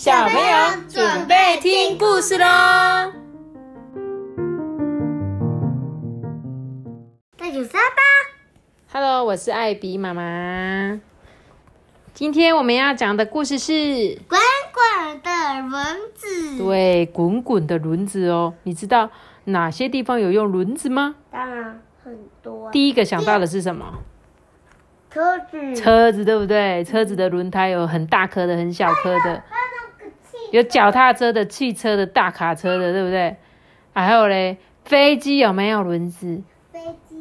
[0.00, 2.46] 小朋友准备听故事喽！
[7.36, 8.00] 那就三吧。
[8.90, 10.98] Hello，我是艾比妈妈。
[12.14, 13.72] 今天我们要讲的故事是
[14.26, 14.40] 滚
[14.72, 15.84] 滚的轮
[16.14, 16.56] 子。
[16.56, 18.54] 对滚滚的轮子哦。
[18.62, 19.10] 你知道
[19.44, 21.16] 哪些地方有用轮子吗？
[21.30, 22.70] 当然很多。
[22.70, 23.98] 第一个想到的是什么？
[25.10, 25.76] 车子。
[25.76, 26.82] 车子，对不对？
[26.84, 29.58] 车子的轮胎有很大颗的、很小颗的，还
[30.52, 33.36] 有脚踏车的、汽车的、大卡车的，对不对？
[33.92, 36.42] 还有嘞，飞机有没有轮子？
[36.72, 37.16] 飞机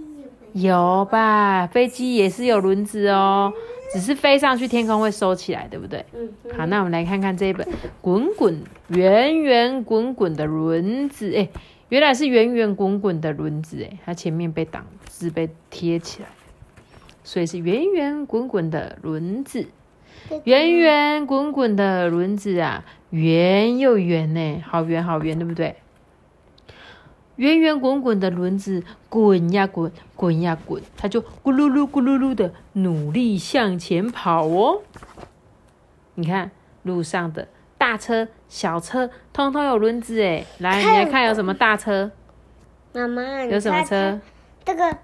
[0.54, 0.98] 有有？
[1.00, 1.68] 有吧？
[1.68, 3.52] 飞机也是有轮子哦，
[3.92, 6.06] 只是飞上去天空会收起来，对不对？
[6.14, 6.30] 嗯。
[6.58, 7.66] 好，那我们来看看这一本
[8.02, 11.32] 《滚滚圆圆滚滚的轮子》。
[11.38, 11.50] 哎，
[11.90, 16.30] 原来是圆圆滚滚的轮子，哎，它前面被挡字被贴起来，
[17.24, 19.68] 所以是圆圆滚滚的轮子。
[20.44, 25.76] 圆圆滚滚的轮子啊，圆又圆呢，好圆好圆，对不对？
[27.36, 34.82] 圆圆滚滚的轮子滚呀滚，滚呀滚，它就咕噜噜咕噜噜的努力向前跑哦。
[36.16, 36.52] 你看
[36.84, 37.48] 路上的
[37.78, 40.46] 大车、小车，通通有轮子哎。
[40.58, 42.12] 来，你来看有什么大车？
[42.92, 44.20] 妈妈，有什么车？
[44.66, 44.98] 这个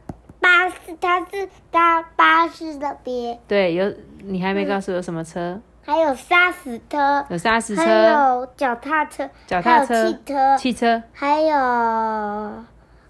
[0.56, 5.59] 巴士，它是搭巴士的边，对，有你还没告诉我什么车？
[5.84, 7.84] 还有沙石车，有沙石车？
[7.84, 11.56] 还、有脚踏车，脚踏还有车汽车，汽车、还有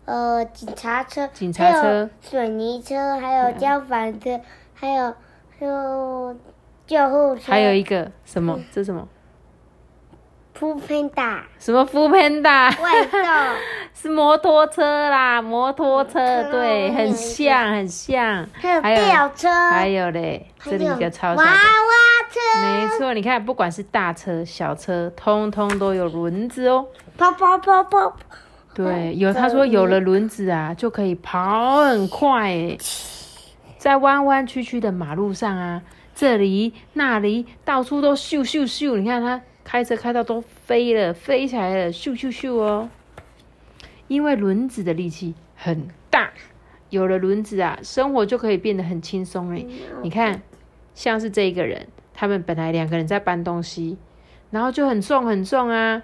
[0.06, 2.10] 呃警察车，警察车？
[2.20, 4.42] 水泥车，还有消防车，
[4.74, 5.14] 还有
[5.60, 6.36] 还有
[6.88, 8.60] 救护车，还有一个什么？
[8.74, 9.08] 这什么？
[10.54, 12.70] 铺喷打什么福喷打？
[12.70, 13.22] 外送，
[13.96, 18.48] 是摩托车啦，摩托车，嗯对，很像，很像。
[18.54, 21.50] 还有还有吊车，还有嘞，还这里一个超小娃的。
[21.50, 21.56] 娃
[22.30, 26.86] 车，没错，你看，不管是大车、小车，通通都有轮子哦。
[27.18, 28.18] 跑跑跑跑，
[28.74, 32.78] 对，有他说有了轮子啊，就可以跑很快诶，
[33.78, 35.82] 在弯弯曲曲的马路上啊，
[36.14, 42.90] 这里那里到处都咻咻咻，你看他开车开到都飞了，飞起来了，咻咻咻哦。
[44.08, 46.32] 因为轮子的力气很大，
[46.90, 49.68] 有了轮子啊，生活就可以变得很轻松诶。
[50.02, 50.42] 你看，
[50.94, 53.98] 像是这一个人，他们本来两个人在搬东西，
[54.52, 56.04] 然后就很重很重啊，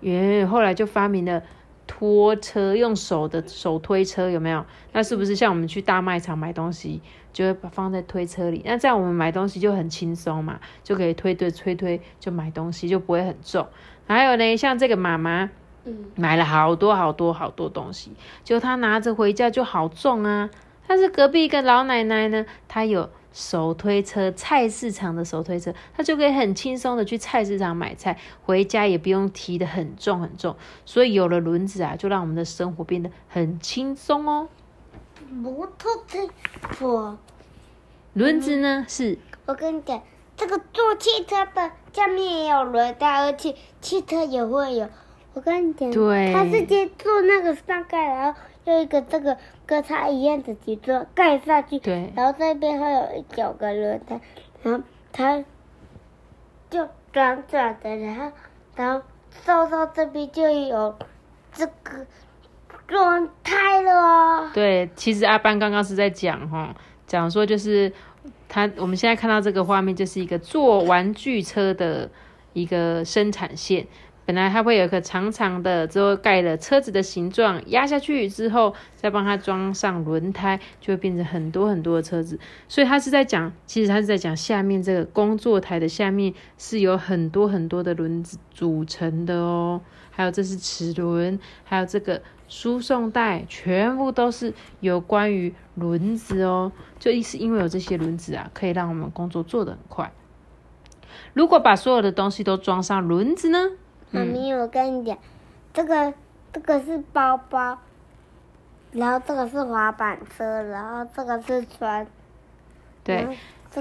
[0.00, 1.42] 耶，后来就发明了
[1.86, 4.64] 拖车，用手的手推车，有没有？
[4.92, 7.00] 那是不是像我们去大卖场买东西，
[7.32, 8.62] 就会把放在推车里？
[8.64, 13.66] 那这样我们买东西就很轻松嘛，就可以推推推推就买东西，就不会很重。
[14.08, 15.50] 还有呢，像这个妈妈
[15.86, 18.10] 嗯，买了好多好多好多东西，
[18.42, 20.50] 结果她拿着回家就好重啊。
[20.88, 30.56] 但是隔壁一个老奶奶呢，她有手推车，菜市场的手推车，她就可以很轻松的去菜市场买菜，回家也不用提的很重很重。
[30.84, 34.48] 所以有了轮子啊，就让我们的生活变得很轻松哦。
[35.30, 36.28] 摩托车，
[36.84, 37.18] 我
[38.12, 40.02] 轮子呢是我跟你讲，
[40.36, 44.88] 这个坐汽车的下面也有轮胎，而且汽车也会有。
[45.36, 49.36] 我跟你讲，对它直接做那个上盖，然后用一个这个
[49.66, 54.18] 跟他一样的底座盖上去，对然后这边会有九个轮胎，
[54.62, 54.82] 然后
[55.12, 55.44] 它
[56.70, 58.32] 就转转的，然后
[58.76, 59.04] 然后
[59.44, 60.96] 收到这边就有
[61.52, 62.06] 这个
[62.88, 64.50] 轮胎了哦。
[64.54, 66.74] 对，其实阿班刚刚是在讲哈，
[67.06, 67.92] 讲说就是
[68.48, 72.10] 他我们现在看到这个画面，就是一个做玩具车的
[72.54, 73.86] 一个生产线。
[74.26, 82.38] 本来它会有一个长长的，之后盖了车子的形状，压下去之后，再帮它装上轮胎，就会变成很多很多的车子。
[82.68, 89.80] 所以他是在讲，其实他是在讲下面这个工作台的下面是有很多很多的轮子组成的哦。
[90.10, 96.72] 还有这是齿轮，还有这个输送带，全部都是有关于轮子哦。
[96.98, 100.12] 就意是因为有这些轮子啊，可以让我们工作做得很快。
[101.32, 103.58] 如果把所有的东西都装上轮子呢？
[104.10, 105.16] 妈咪，我跟你讲，
[105.72, 106.12] 这个
[106.52, 107.78] 这个是包包，
[108.92, 112.06] 然后这个是滑板车，然后这个是船。
[113.04, 113.26] 对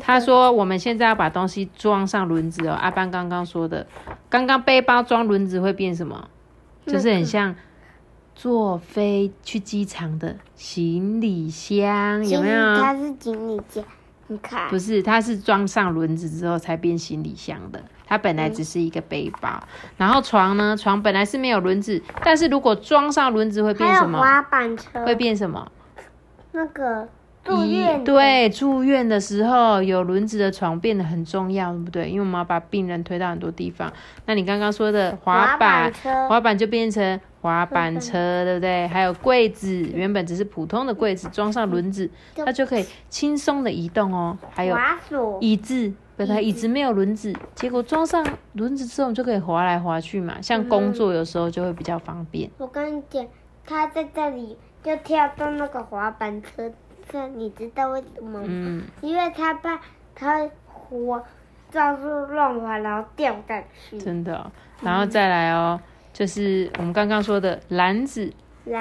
[0.02, 2.74] 他说我们现在要把东西装上轮子哦。
[2.74, 3.88] 阿班刚刚说的，
[4.30, 6.30] 刚刚背包装轮子会变什么？
[6.86, 7.56] 就是很像
[8.36, 12.76] 坐飞去机场的行李箱，有没有？
[12.76, 13.84] 它是行李箱，
[14.28, 17.82] 你看不，是，它是装上轮子之后才变行李箱的。
[18.08, 19.62] 它本来只是一个背包，
[19.98, 20.76] 然后床呢？
[20.78, 24.20] 床本来是没有轮子，但是如果装上轮子会变什么？
[24.20, 25.72] 滑板车，会变什么？
[26.52, 27.08] 那个
[27.48, 32.10] 医住院对住院的时候有轮子的床变得很重要，对不对？
[32.10, 33.92] 因为我们要把病人推到很多地方。
[34.26, 35.94] 那你刚刚说的滑滑板
[36.28, 38.88] 滑板就变成滑板车，对不对？
[38.88, 44.36] 还有柜子，原本只是普通的柜子，装上轮子，它就可以轻松的移动哦。
[44.50, 50.42] 还有滑索，椅子，本来椅子没有轮子，结果装上轮子之后，你就可以滑来滑去嘛。
[50.42, 52.50] 像工作有时候就会比较方便。
[52.58, 53.24] 我跟你讲，
[53.64, 56.74] 他在这里就跳到那个滑板车
[57.12, 58.46] 上，你知道为什么吗？
[58.48, 59.80] 嗯，因为他怕
[60.16, 61.24] 他滑
[61.72, 64.02] 到处乱滑，然后掉下去。
[64.02, 64.52] 真的哦、
[64.82, 65.80] 然后再来哦，
[66.16, 68.32] 就是我们刚刚说的篮子，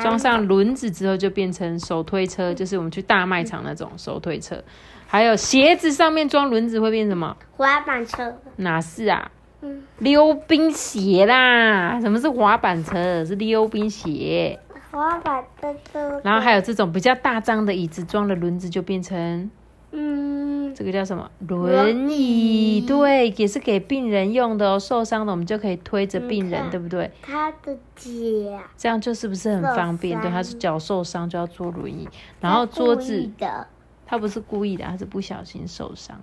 [0.00, 4.62] 装上轮子之后就变成手推车，就是我们去大卖场那种手推车。
[5.08, 7.36] 还有鞋子上面装轮子会变什么？
[7.56, 9.32] 滑板车，哪是啊？
[9.62, 12.00] 嗯，溜冰鞋啦！
[12.00, 13.24] 什么是滑板车？
[13.24, 14.56] 是溜冰鞋。
[14.92, 16.20] 滑板车车。
[16.22, 19.50] 然后还有这种比较大张的椅子，装了轮子就变成
[19.96, 21.30] 嗯，这个叫什么？
[21.46, 22.78] 轮轮椅。
[22.78, 24.78] 椅对，也是给病人用的哦。
[24.78, 27.08] 受伤的我们就可以推着病人，对不对？
[27.22, 30.16] 他的脚，这样就是不是很方便？
[30.18, 32.08] 受对，他是伤脚受伤就要坐轮椅，
[32.40, 33.68] 然后桌子的，
[34.04, 36.20] 他不是故意的，他是不小心受伤。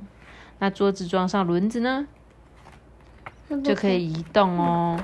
[0.60, 2.06] 那桌子装上轮子呢，
[3.64, 5.00] 就可以移动哦。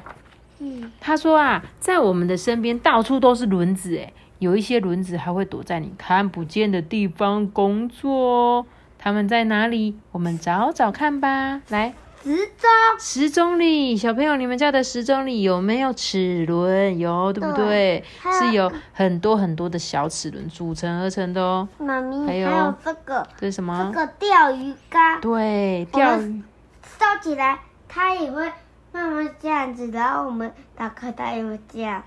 [0.59, 8.65] 嗯，他说啊，在我们的身边到处都是轮子，诶，有一些轮子还会躲在你看不见的地方工作哦。
[8.99, 9.95] 他们在哪里？
[10.11, 11.61] 我们找找看吧。
[11.69, 11.93] 来，
[12.23, 12.69] 时钟，
[12.99, 16.97] 时钟里，小朋友，你们家的时钟里有没有齿轮？
[16.97, 18.31] 有，对不对对？
[18.31, 21.67] 是有很多很多的小齿轮组成而成的哦。
[21.77, 23.91] 妈咪，还有还有这个这这是什么？
[23.93, 26.41] 这个钓鱼竿，对，我钓鱼。
[26.81, 28.51] 收起来，它也会
[28.91, 32.03] 慢慢这样子，然后我们打开它也会这样。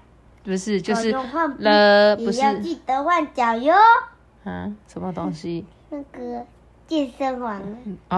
[0.50, 1.12] 不是，就是
[1.58, 3.72] 了，不是，要记得换脚哟。
[4.42, 5.64] 啊，什么东西？
[5.90, 6.44] 那个
[6.88, 8.16] 健身房的，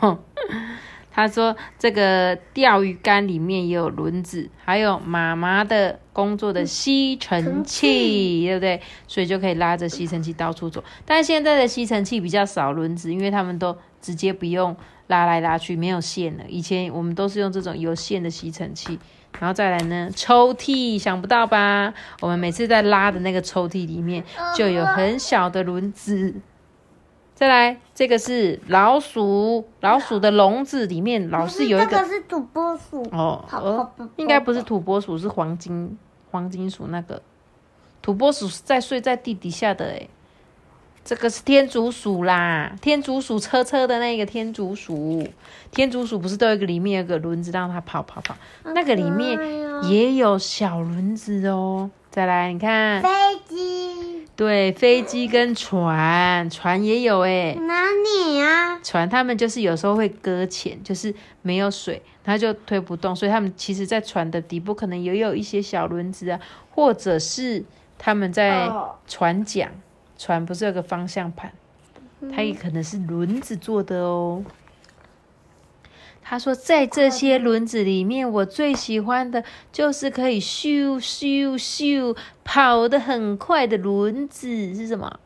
[0.00, 0.18] 哦，
[1.12, 8.80] 他说这个钓鱼竿里面也有轮子，还有妈妈的工作的吸尘尘器，对不对？
[9.06, 10.82] 所以就可以拉着吸尘器到处走。
[11.04, 14.74] 但现在的吸尘器比较少轮子，因为他们都直接不用
[15.08, 16.44] 拉来拉去，没有线了。
[16.48, 18.98] 以前我们都是用这种有线的吸尘器。
[19.38, 21.92] 然后再来呢，抽屉，想不到吧？
[22.20, 24.24] 我们每次在拉的那个抽屉里面
[24.54, 26.34] 就有很小的轮子。
[27.34, 35.98] 再来，这个是老鼠，老鼠的笼子里面老是有一个这个是土拨鼠，哦，应该不是土拨鼠，是黄金
[36.30, 37.20] 黄金鼠那个
[38.00, 40.08] 土拨鼠是在睡在地底下的诶，
[41.06, 45.24] 这个是天竺鼠啦，天竺鼠车车的那个天竺鼠，
[45.70, 48.36] 天竺鼠不是都有一个里面有个轮子让它跑跑跑，
[48.74, 49.38] 那个里面
[49.88, 51.88] 也有小轮子哦。
[52.10, 53.08] 再来，你看，飞
[53.46, 57.54] 机对，飞机跟船，船也有诶。
[57.54, 58.80] 哪里啊？
[58.82, 67.64] 船他们就是有时候会搁浅，就是没有水，它就推不动，所以他们其实，在船的底部可能也有一些小轮子啊，或者是
[67.96, 69.70] 他们在哦船桨，
[70.18, 71.52] 船不是有个方向盘，
[72.34, 74.44] 它也可能是轮子做的哦。
[76.28, 85.20] 他说，在这些轮子里面，我最喜欢的就是可以咻咻咻跑得很快的轮子是什么？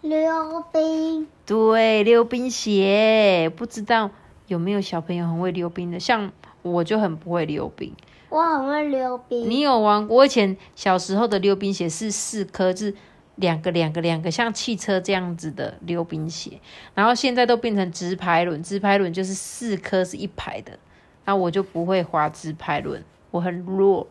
[0.00, 4.10] 溜冰，对，溜冰鞋，不知道
[4.46, 6.00] 有没有小朋友很会溜冰的？
[6.00, 7.92] 像我就很不会溜冰。
[8.30, 9.50] 我很会溜冰。
[9.50, 10.18] 你有玩过？
[10.18, 12.94] 我以前小时候的溜冰鞋是四颗，是
[13.38, 16.60] 两个、两个、两个，像汽车这样子的溜冰鞋。
[16.94, 20.78] 然后现在都变成直排轮，直排轮就是四颗是一排的。
[21.24, 24.06] 那我就不会滑直排轮，我很弱。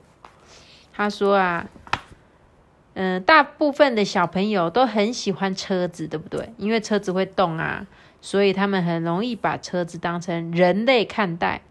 [0.93, 1.67] 他说啊，
[2.93, 6.53] 嗯、大部分的小朋友都很喜欢车子，对不对？
[6.57, 7.86] 因为车子会动啊，
[8.22, 11.62] 所以他们很容易把车子当成人类看待。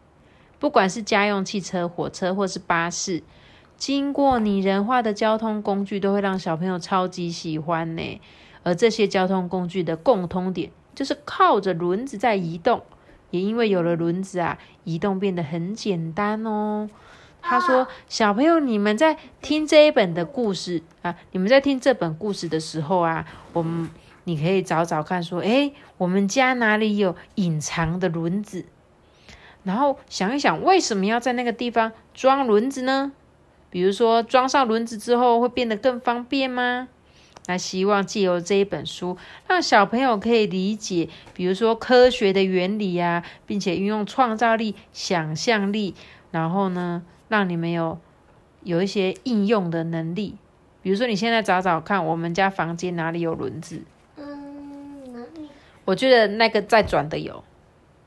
[0.58, 3.22] 不管是家用汽车、火车或是巴士，
[3.76, 8.21] 经过拟人化的交通工具，都会让小朋友超级喜欢呢。
[8.62, 12.83] 而这些交通工具的共通点，就是靠着轮子在移动。
[13.30, 16.88] 也因为有了轮子啊，移动变得很简单哦。
[17.42, 23.88] 他说：“小朋友，你们在听这一本的故事啊，你们在听这本故事的时候啊，我们
[24.25, 28.64] 你可以找找看，说，诶，我们家哪里有隐藏的轮子？
[29.62, 33.12] 然后想一想，为什么要在那个地方装轮子呢？
[33.70, 36.88] 比如说，装上轮子之后会变得更方便吗？
[37.49, 45.94] 那希望借由这一本书，让小朋友可以理解，比如说科学的原理啊，并且运用创造力、想象力，
[46.32, 48.00] 然后呢，让你们有
[48.64, 50.37] 有一些应用的能力。
[50.82, 53.82] 比如说，你现在找找看，我们家房间哪里有轮子？
[54.16, 55.25] 嗯，
[55.85, 57.44] 我觉得那个在转的有，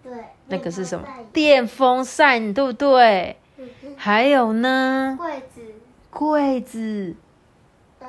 [0.03, 0.11] 对，
[0.47, 1.05] 那个是什么？
[1.31, 3.37] 电风扇，对不对？
[3.99, 5.61] 扇还有呢，柜子，
[6.09, 7.15] 柜子，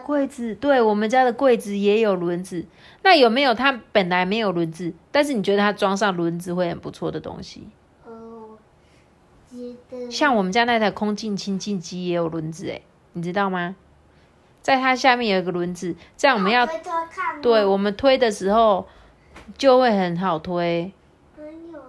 [0.06, 2.64] 柜子，对我们家的柜子也有轮子。
[3.02, 7.68] 那有没有它本来没有轮子，但是你觉得它装上轮子会很不错的东西？
[8.04, 8.56] 哦，
[10.10, 12.82] 像我们家那台空净清净机也有轮子，诶，
[13.14, 13.74] 你知道吗？
[14.62, 16.68] 在它下面有一个轮子，这样我们要
[17.42, 18.86] 对我们推的时候
[19.58, 20.92] 就会很好推。
[21.36, 21.88] 没有啊，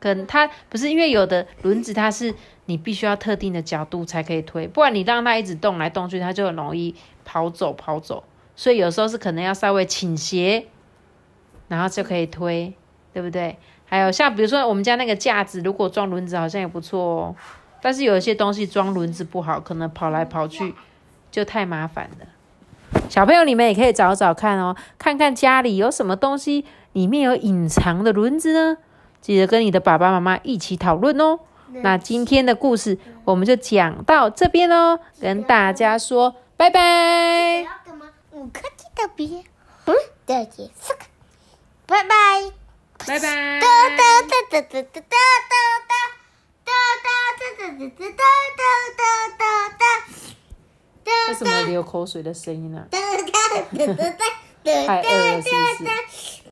[0.00, 2.34] 跟它不是因为有的轮子它是
[2.66, 6.94] 你必须要特定的角度才可以推，不然你让它一直动来动去，它就很容易
[7.24, 8.24] 跑走跑走。
[8.56, 10.66] 所以有时候是可能要稍微倾斜，
[11.68, 12.72] 然后就可以推，
[13.12, 13.58] 对不对？
[13.84, 17.36] 还有像比如说我们家那个架子，如果装轮子好像也不错哦。
[17.82, 20.74] 但是有一些东西装轮子不好，可能跑来跑去
[21.30, 23.00] 就太麻烦了。
[23.10, 28.78] 小朋友，你们也可以找找看哦，看看家里有什么东西里面有隐藏的轮子呢？
[29.20, 31.40] 记得跟你的爸爸妈妈一起讨论哦。
[31.72, 37.66] 那今天的故事我们就讲到这边喽，跟大家说拜拜。
[38.30, 39.44] 五颗鸡的鼻，
[39.86, 39.94] 嗯，
[40.26, 41.00] 的鼻，四个，
[41.86, 42.52] 拜拜，
[43.06, 43.60] 拜拜。
[43.60, 45.54] 哒哒哒哒哒哒哒哒哒
[45.84, 46.00] 哒
[46.64, 46.72] 哒哒
[47.78, 48.22] 哒哒哒
[48.56, 48.62] 哒
[48.96, 49.02] 哒
[49.38, 49.42] 哒
[49.78, 51.04] 哒。
[51.28, 52.86] 为什么流口水的声音呢？
[52.90, 53.24] 哒哒哒
[53.72, 54.02] 哒哒
[54.64, 55.50] 哒哒哒
[55.84, 55.90] 哒。